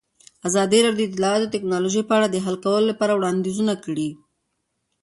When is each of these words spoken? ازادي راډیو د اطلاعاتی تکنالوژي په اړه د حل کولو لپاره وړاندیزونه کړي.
ازادي 0.47 0.79
راډیو 0.85 1.05
د 1.07 1.09
اطلاعاتی 1.11 1.47
تکنالوژي 1.55 2.01
په 2.05 2.13
اړه 2.17 2.27
د 2.29 2.37
حل 2.45 2.55
کولو 2.63 2.89
لپاره 2.91 3.13
وړاندیزونه 3.15 3.73
کړي. 3.85 4.09